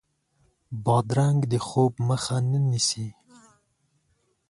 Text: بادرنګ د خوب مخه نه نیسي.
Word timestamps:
بادرنګ 0.85 1.39
د 1.51 1.53
خوب 1.67 1.93
مخه 2.07 2.37
نه 2.49 2.59
نیسي. 2.69 3.07